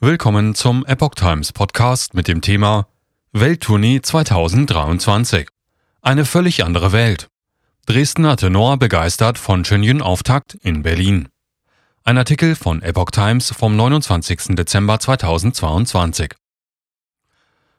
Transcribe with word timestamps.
Willkommen 0.00 0.54
zum 0.54 0.86
Epoch 0.86 1.16
Times 1.16 1.52
Podcast 1.52 2.14
mit 2.14 2.28
dem 2.28 2.40
Thema 2.40 2.86
Welttournee 3.32 4.00
2023. 4.00 5.48
Eine 6.02 6.24
völlig 6.24 6.62
andere 6.62 6.92
Welt. 6.92 7.26
Dresdner 7.84 8.36
Tenor 8.36 8.76
begeistert 8.76 9.38
von 9.38 9.64
Shenyun 9.64 10.00
Auftakt 10.00 10.54
in 10.62 10.82
Berlin. 10.82 11.30
Ein 12.04 12.16
Artikel 12.16 12.54
von 12.54 12.80
Epoch 12.80 13.10
Times 13.10 13.50
vom 13.50 13.74
29. 13.74 14.54
Dezember 14.54 15.00
2022. 15.00 16.32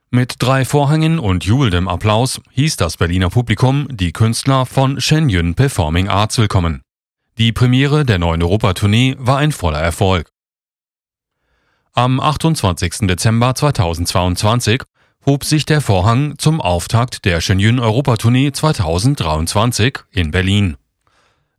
Mit 0.10 0.36
drei 0.40 0.66
Vorhängen 0.66 1.20
und 1.20 1.46
jubelndem 1.46 1.88
Applaus 1.88 2.42
hieß 2.52 2.76
das 2.76 2.98
Berliner 2.98 3.30
Publikum 3.30 3.88
die 3.90 4.12
Künstler 4.12 4.66
von 4.66 5.00
Shenyun 5.00 5.56
Performing 5.56 6.10
Arts 6.10 6.38
willkommen. 6.38 6.82
Die 7.38 7.54
Premiere 7.54 8.04
der 8.04 8.20
neuen 8.20 8.44
Europatournee 8.44 9.16
war 9.18 9.38
ein 9.38 9.54
voller 9.54 9.80
Erfolg. 9.80 10.30
Am 12.00 12.22
28. 12.22 13.08
Dezember 13.10 13.54
2022 13.56 14.84
hob 15.26 15.44
sich 15.44 15.66
der 15.66 15.82
Vorhang 15.82 16.38
zum 16.38 16.62
Auftakt 16.62 17.26
der 17.26 17.42
Shenyun 17.42 17.78
Europatournee 17.78 18.54
2023 18.54 19.98
in 20.10 20.32
Berlin. 20.32 20.78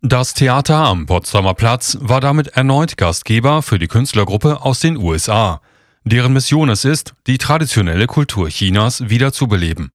Das 0.00 0.32
Theater 0.32 0.76
am 0.76 1.04
Potsdamer 1.04 1.52
Platz 1.52 1.98
war 2.00 2.22
damit 2.22 2.46
erneut 2.56 2.96
Gastgeber 2.96 3.60
für 3.60 3.78
die 3.78 3.86
Künstlergruppe 3.86 4.62
aus 4.62 4.80
den 4.80 4.96
USA, 4.96 5.60
deren 6.04 6.32
Mission 6.32 6.70
es 6.70 6.86
ist, 6.86 7.12
die 7.26 7.36
traditionelle 7.36 8.06
Kultur 8.06 8.48
Chinas 8.48 9.10
wiederzubeleben. 9.10 9.90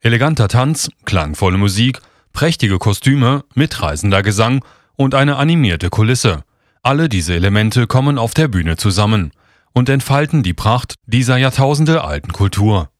Eleganter 0.00 0.48
Tanz, 0.48 0.90
klangvolle 1.04 1.58
Musik, 1.58 2.00
prächtige 2.32 2.78
Kostüme, 2.78 3.44
mitreißender 3.54 4.24
Gesang 4.24 4.64
und 4.96 5.14
eine 5.14 5.36
animierte 5.36 5.88
Kulisse. 5.88 6.42
Alle 6.82 7.08
diese 7.08 7.36
Elemente 7.36 7.86
kommen 7.86 8.18
auf 8.18 8.34
der 8.34 8.48
Bühne 8.48 8.76
zusammen 8.76 9.30
und 9.72 9.88
entfalten 9.88 10.42
die 10.42 10.54
Pracht 10.54 10.94
dieser 11.06 11.36
Jahrtausende 11.36 12.04
alten 12.04 12.32
Kultur. 12.32 12.90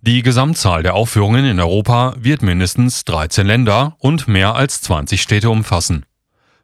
Die 0.00 0.22
Gesamtzahl 0.22 0.82
der 0.82 0.94
Aufführungen 0.94 1.44
in 1.44 1.58
Europa 1.58 2.14
wird 2.18 2.42
mindestens 2.42 3.04
13 3.04 3.46
Länder 3.46 3.96
und 3.98 4.28
mehr 4.28 4.54
als 4.54 4.80
20 4.82 5.20
Städte 5.20 5.50
umfassen. 5.50 6.04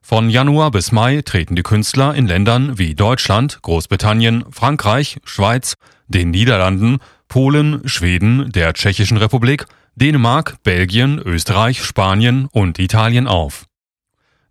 Von 0.00 0.30
Januar 0.30 0.70
bis 0.70 0.92
Mai 0.92 1.22
treten 1.22 1.56
die 1.56 1.62
Künstler 1.62 2.14
in 2.14 2.26
Ländern 2.26 2.78
wie 2.78 2.94
Deutschland, 2.94 3.60
Großbritannien, 3.62 4.44
Frankreich, 4.50 5.18
Schweiz, 5.24 5.74
den 6.08 6.30
Niederlanden, 6.30 6.98
Polen, 7.28 7.88
Schweden, 7.88 8.52
der 8.52 8.74
Tschechischen 8.74 9.16
Republik, 9.16 9.66
Dänemark, 9.96 10.62
Belgien, 10.62 11.18
Österreich, 11.18 11.82
Spanien 11.82 12.46
und 12.52 12.78
Italien 12.78 13.26
auf. 13.26 13.66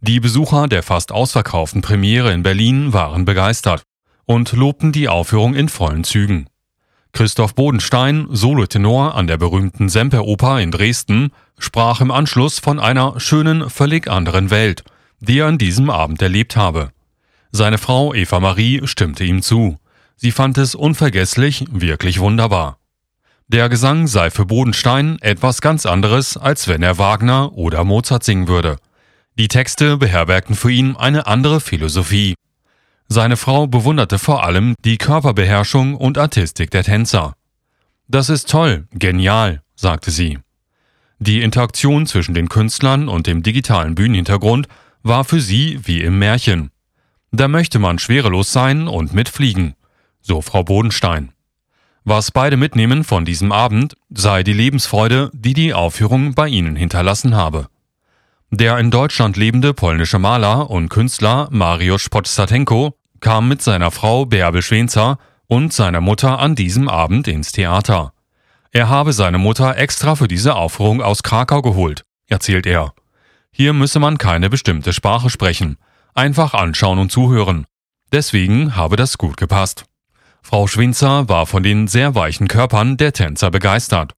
Die 0.01 0.19
Besucher 0.19 0.67
der 0.67 0.83
fast 0.83 1.11
ausverkauften 1.11 1.81
Premiere 1.81 2.33
in 2.33 2.43
Berlin 2.43 2.91
waren 2.91 3.25
begeistert 3.25 3.83
und 4.25 4.51
lobten 4.53 4.91
die 4.91 5.09
Aufführung 5.09 5.55
in 5.55 5.69
vollen 5.69 6.03
Zügen. 6.03 6.47
Christoph 7.13 7.55
Bodenstein, 7.55 8.27
Solotenor 8.29 9.15
an 9.15 9.27
der 9.27 9.37
berühmten 9.37 9.89
Semperoper 9.89 10.61
in 10.61 10.71
Dresden, 10.71 11.31
sprach 11.59 12.01
im 12.01 12.11
Anschluss 12.11 12.59
von 12.59 12.79
einer 12.79 13.19
schönen, 13.19 13.69
völlig 13.69 14.09
anderen 14.09 14.49
Welt, 14.49 14.83
die 15.19 15.39
er 15.39 15.47
an 15.47 15.57
diesem 15.57 15.89
Abend 15.89 16.21
erlebt 16.21 16.55
habe. 16.55 16.91
Seine 17.51 17.77
Frau 17.77 18.13
Eva 18.13 18.39
Marie 18.39 18.81
stimmte 18.85 19.25
ihm 19.25 19.41
zu. 19.41 19.77
Sie 20.15 20.31
fand 20.31 20.57
es 20.57 20.73
unvergesslich, 20.73 21.65
wirklich 21.69 22.19
wunderbar. 22.19 22.77
Der 23.47 23.67
Gesang 23.67 24.07
sei 24.07 24.31
für 24.31 24.45
Bodenstein 24.45 25.17
etwas 25.19 25.59
ganz 25.59 25.85
anderes, 25.85 26.37
als 26.37 26.69
wenn 26.69 26.81
er 26.81 26.97
Wagner 26.97 27.51
oder 27.53 27.83
Mozart 27.83 28.23
singen 28.23 28.47
würde. 28.47 28.77
Die 29.37 29.49
Texte 29.49 29.97
beherbergten 29.97 30.55
für 30.55 30.71
ihn 30.71 30.95
eine 30.95 31.27
andere 31.27 31.59
Philosophie. 31.59 32.35
Seine 33.13 33.35
Frau 33.35 33.67
bewunderte 33.67 34.17
vor 34.19 34.45
allem 34.45 34.73
die 34.85 34.97
Körperbeherrschung 34.97 35.95
und 35.95 36.17
Artistik 36.17 36.71
der 36.71 36.85
Tänzer. 36.85 37.33
Das 38.07 38.29
ist 38.29 38.49
toll, 38.49 38.87
genial, 38.93 39.63
sagte 39.75 40.11
sie. 40.11 40.39
Die 41.19 41.41
Interaktion 41.41 42.05
zwischen 42.07 42.33
den 42.33 42.47
Künstlern 42.47 43.09
und 43.09 43.27
dem 43.27 43.43
digitalen 43.43 43.95
Bühnenhintergrund 43.95 44.69
war 45.03 45.25
für 45.25 45.41
sie 45.41 45.81
wie 45.83 45.99
im 45.99 46.19
Märchen. 46.19 46.71
Da 47.33 47.49
möchte 47.49 47.79
man 47.79 47.99
schwerelos 47.99 48.53
sein 48.53 48.87
und 48.87 49.13
mitfliegen, 49.13 49.75
so 50.21 50.41
Frau 50.41 50.63
Bodenstein. 50.63 51.33
Was 52.05 52.31
beide 52.31 52.55
mitnehmen 52.55 53.03
von 53.03 53.25
diesem 53.25 53.51
Abend, 53.51 53.97
sei 54.09 54.41
die 54.41 54.53
Lebensfreude, 54.53 55.31
die 55.33 55.53
die 55.53 55.73
Aufführung 55.73 56.33
bei 56.33 56.47
ihnen 56.47 56.77
hinterlassen 56.77 57.35
habe. 57.35 57.67
Der 58.51 58.77
in 58.79 58.89
Deutschland 58.89 59.35
lebende 59.35 59.73
polnische 59.73 60.17
Maler 60.17 60.69
und 60.69 60.87
Künstler 60.87 61.49
Mariusz 61.51 62.07
Podstatenko 62.09 62.95
kam 63.21 63.47
mit 63.47 63.61
seiner 63.61 63.91
Frau 63.91 64.25
Bärbel 64.25 64.61
Schwenzer 64.61 65.17
und 65.47 65.71
seiner 65.71 66.01
Mutter 66.01 66.39
an 66.39 66.55
diesem 66.55 66.89
Abend 66.89 67.27
ins 67.27 67.51
Theater. 67.51 68.13
Er 68.71 68.89
habe 68.89 69.13
seine 69.13 69.37
Mutter 69.37 69.77
extra 69.77 70.15
für 70.15 70.27
diese 70.27 70.55
Aufführung 70.55 71.01
aus 71.01 71.23
Krakau 71.23 71.61
geholt, 71.61 72.03
erzählt 72.27 72.65
er. 72.65 72.93
Hier 73.51 73.73
müsse 73.73 73.99
man 73.99 74.17
keine 74.17 74.49
bestimmte 74.49 74.93
Sprache 74.93 75.29
sprechen, 75.29 75.77
einfach 76.13 76.53
anschauen 76.53 76.99
und 76.99 77.11
zuhören. 77.11 77.65
Deswegen 78.11 78.75
habe 78.75 78.95
das 78.95 79.17
gut 79.17 79.37
gepasst. 79.37 79.85
Frau 80.41 80.67
Schwinzer 80.67 81.29
war 81.29 81.45
von 81.45 81.63
den 81.63 81.87
sehr 81.87 82.15
weichen 82.15 82.47
Körpern 82.47 82.97
der 82.97 83.13
Tänzer 83.13 83.51
begeistert, 83.51 84.13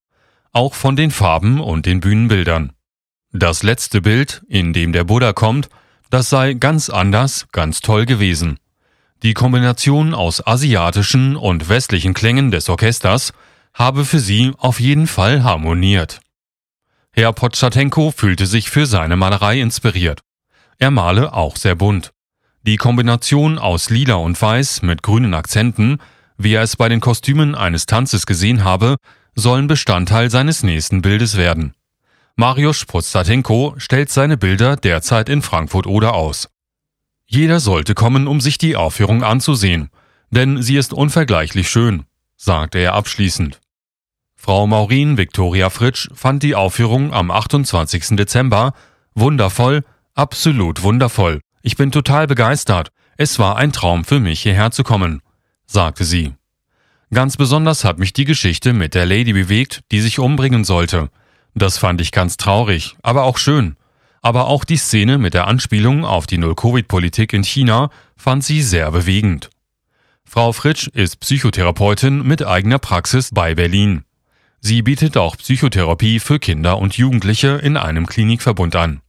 auch 0.52 0.74
von 0.74 0.96
den 0.96 1.12
Farben 1.12 1.60
und 1.60 1.86
den 1.86 2.00
Bühnenbildern. 2.00 2.74
Das 3.32 3.64
letzte 3.64 4.02
Bild, 4.02 4.44
in 4.48 4.74
dem 4.74 4.94
der 4.94 5.04
Buddha 5.04 5.34
kommt, 5.34 5.70
das 6.12 6.30
sei 6.30 6.54
ganz 6.54 6.90
anders, 6.92 7.48
ganz 7.52 7.82
toll 7.82 8.06
gewesen. 8.06 8.60
Die 9.24 9.34
Kombination 9.34 10.14
aus 10.14 10.46
asiatischen 10.46 11.38
und 11.38 11.70
westlichen 11.70 12.14
Klängen 12.14 12.52
des 12.52 12.68
Orchesters 12.68 13.32
habe 13.74 14.04
für 14.04 14.20
sie 14.20 14.52
auf 14.58 14.82
jeden 14.82 15.08
Fall 15.08 15.44
harmoniert. 15.44 16.20
Herr 17.14 17.32
Potschatenko 17.32 18.12
fühlte 18.12 18.46
sich 18.46 18.70
für 18.70 18.86
seine 18.86 19.16
Malerei 19.16 19.62
inspiriert. 19.62 20.20
Er 20.78 20.92
male 20.92 21.32
auch 21.32 21.56
sehr 21.56 21.76
bunt. 21.76 22.12
Die 22.64 22.76
Kombination 22.76 23.60
aus 23.60 23.90
Lila 23.90 24.16
und 24.16 24.42
Weiß 24.42 24.82
mit 24.82 25.04
grünen 25.04 25.34
Akzenten, 25.34 26.00
wie 26.38 26.56
er 26.56 26.64
es 26.64 26.76
bei 26.76 26.90
den 26.90 27.00
Kostümen 27.00 27.56
eines 27.56 27.86
Tanzes 27.86 28.26
gesehen 28.26 28.66
habe, 28.66 28.98
sollen 29.36 29.68
Bestandteil 29.68 30.30
seines 30.32 30.64
nächsten 30.64 31.02
Bildes 31.02 31.38
werden. 31.38 31.74
Mariusz 32.36 32.86
Postatenko 32.86 33.76
stellt 33.78 34.10
seine 34.10 34.36
Bilder 34.36 34.76
derzeit 34.76 35.30
in 35.30 35.42
Frankfurt-Oder 35.42 36.14
aus. 36.14 36.50
Jeder 37.34 37.60
sollte 37.60 37.96
kommen, 37.96 38.28
um 38.28 38.40
sich 38.40 38.60
die 38.60 38.76
Aufführung 38.76 39.24
anzusehen, 39.24 39.90
denn 40.30 40.62
sie 40.62 40.78
ist 40.78 40.94
unvergleichlich 40.94 41.68
schön, 41.68 42.04
sagte 42.38 42.78
er 42.78 42.94
abschließend. 42.94 43.60
Frau 44.36 44.68
Maureen 44.68 45.18
Victoria 45.18 45.72
Fritsch 45.72 46.10
fand 46.14 46.44
die 46.44 46.54
Aufführung 46.54 47.12
am 47.12 47.32
28. 47.32 48.18
Dezember 48.18 48.74
wundervoll, 49.16 49.84
absolut 50.14 50.84
wundervoll. 50.84 51.42
Ich 51.64 51.76
bin 51.76 51.92
total 51.92 52.28
begeistert. 52.28 52.92
Es 53.18 53.40
war 53.40 53.58
ein 53.58 53.72
Traum 53.72 54.06
für 54.06 54.20
mich, 54.20 54.44
hierher 54.44 54.70
zu 54.70 54.84
kommen, 54.84 55.24
sagte 55.66 56.04
sie. 56.04 56.36
Ganz 57.12 57.36
besonders 57.36 57.84
hat 57.84 57.98
mich 57.98 58.14
die 58.14 58.26
Geschichte 58.26 58.74
mit 58.74 58.94
der 58.94 59.08
Lady 59.08 59.34
bewegt, 59.34 59.82
die 59.92 60.02
sich 60.02 60.20
umbringen 60.20 60.66
sollte. 60.66 61.10
Das 61.56 61.80
fand 61.80 62.00
ich 62.00 62.12
ganz 62.12 62.38
traurig, 62.38 62.96
aber 63.02 63.24
auch 63.24 63.40
schön 63.40 63.76
aber 64.24 64.48
auch 64.48 64.64
die 64.64 64.78
Szene 64.78 65.18
mit 65.20 65.36
der 65.36 65.48
Anspielung 65.48 66.06
auf 66.06 66.26
die 66.26 66.38
Null-Covid-Politik 66.38 67.34
in 67.34 67.44
China 67.44 67.92
fand 68.16 68.44
sie 68.44 68.62
sehr 68.62 68.90
bewegend. 68.90 69.50
Frau 70.24 70.54
Fritsch 70.54 70.88
ist 70.88 71.20
Psychotherapeutin 71.20 72.26
mit 72.26 72.44
eigener 72.44 72.80
Praxis 72.80 73.32
bei 73.34 73.54
Berlin. 73.54 74.06
Sie 74.62 74.82
bietet 74.82 75.18
auch 75.18 75.36
Psychotherapie 75.36 76.22
für 76.22 76.40
Kinder 76.40 76.78
und 76.78 76.96
Jugendliche 76.98 77.60
in 77.62 77.76
einem 77.76 78.08
Klinikverbund 78.08 78.78
an. 78.78 79.02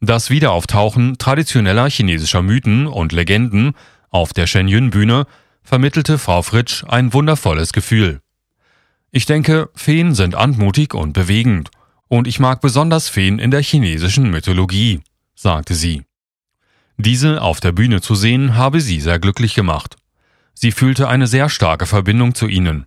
Das 0.00 0.30
Wiederauftauchen 0.30 1.18
traditioneller 1.18 1.90
chinesischer 1.90 2.40
Mythen 2.40 2.86
und 2.86 3.10
Legenden 3.10 3.72
auf 4.10 4.32
der 4.32 4.46
Shenyun-Bühne 4.46 5.26
vermittelte 5.64 6.16
Frau 6.16 6.42
Fritsch 6.42 6.84
ein 6.86 7.12
wundervolles 7.12 7.72
Gefühl. 7.72 8.20
Ich 9.10 9.26
denke, 9.26 9.68
Feen 9.74 10.14
sind 10.14 10.36
anmutig 10.36 10.94
und 10.94 11.12
bewegend 11.12 11.70
und 12.08 12.26
ich 12.26 12.40
mag 12.40 12.60
besonders 12.60 13.08
Feen 13.08 13.38
in 13.38 13.50
der 13.50 13.62
chinesischen 13.62 14.30
Mythologie, 14.30 15.00
sagte 15.34 15.74
sie. 15.74 16.04
Diese 16.96 17.42
auf 17.42 17.60
der 17.60 17.72
Bühne 17.72 18.00
zu 18.00 18.14
sehen, 18.14 18.56
habe 18.56 18.80
sie 18.80 19.00
sehr 19.00 19.18
glücklich 19.18 19.54
gemacht. 19.54 19.96
Sie 20.54 20.72
fühlte 20.72 21.08
eine 21.08 21.28
sehr 21.28 21.48
starke 21.48 21.86
Verbindung 21.86 22.34
zu 22.34 22.48
ihnen. 22.48 22.86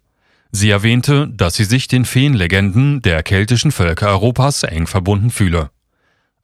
Sie 0.52 0.70
erwähnte, 0.70 1.30
dass 1.30 1.56
sie 1.56 1.64
sich 1.64 1.88
den 1.88 2.04
Feenlegenden 2.04 3.02
der 3.02 3.24
keltischen 3.24 3.72
Völker 3.72 4.10
Europas 4.10 4.64
eng 4.64 4.86
verbunden 4.86 5.30
fühle. 5.30 5.70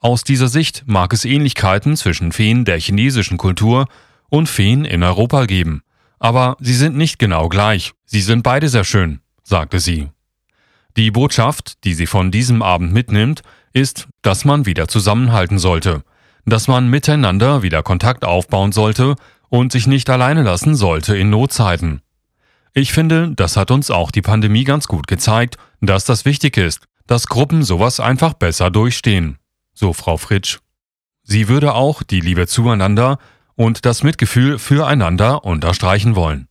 Aus 0.00 0.24
dieser 0.24 0.48
Sicht 0.48 0.84
mag 0.86 1.12
es 1.12 1.26
Ähnlichkeiten 1.26 1.96
zwischen 1.96 2.32
Feen 2.32 2.64
der 2.64 2.80
chinesischen 2.80 3.36
Kultur 3.36 3.86
und 4.30 4.48
Feen 4.48 4.86
in 4.86 5.02
Europa 5.02 5.44
geben. 5.44 5.82
Aber 6.18 6.56
sie 6.60 6.74
sind 6.74 6.96
nicht 6.96 7.18
genau 7.18 7.48
gleich. 7.48 7.92
Sie 8.06 8.22
sind 8.22 8.42
beide 8.42 8.68
sehr 8.68 8.84
schön, 8.84 9.20
sagte 9.42 9.80
sie. 9.80 10.08
Die 10.96 11.10
Botschaft, 11.10 11.84
die 11.84 11.94
sie 11.94 12.06
von 12.06 12.30
diesem 12.30 12.62
Abend 12.62 12.92
mitnimmt, 12.92 13.42
ist, 13.72 14.08
dass 14.22 14.44
man 14.44 14.66
wieder 14.66 14.88
zusammenhalten 14.88 15.58
sollte, 15.58 16.02
dass 16.44 16.68
man 16.68 16.88
miteinander 16.88 17.62
wieder 17.62 17.82
Kontakt 17.82 18.24
aufbauen 18.24 18.72
sollte 18.72 19.14
und 19.48 19.72
sich 19.72 19.86
nicht 19.86 20.10
alleine 20.10 20.42
lassen 20.42 20.74
sollte 20.74 21.16
in 21.16 21.30
Notzeiten. 21.30 22.02
Ich 22.74 22.92
finde, 22.92 23.32
das 23.34 23.56
hat 23.56 23.70
uns 23.70 23.90
auch 23.90 24.10
die 24.10 24.22
Pandemie 24.22 24.64
ganz 24.64 24.88
gut 24.88 25.06
gezeigt, 25.06 25.56
dass 25.80 26.04
das 26.04 26.24
wichtig 26.24 26.56
ist, 26.56 26.86
dass 27.06 27.26
Gruppen 27.26 27.62
sowas 27.62 28.00
einfach 28.00 28.34
besser 28.34 28.70
durchstehen. 28.70 29.38
So 29.74 29.92
Frau 29.92 30.16
Fritsch. 30.16 30.58
Sie 31.22 31.48
würde 31.48 31.74
auch 31.74 32.02
die 32.02 32.20
Liebe 32.20 32.46
zueinander 32.46 33.18
und 33.54 33.84
das 33.84 34.02
Mitgefühl 34.02 34.58
füreinander 34.58 35.44
unterstreichen 35.44 36.16
wollen. 36.16 36.47